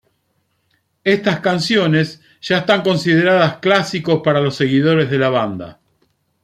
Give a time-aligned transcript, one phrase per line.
[1.03, 5.79] Estás canciones ya están consideradas clásicos para los seguidores de la banda.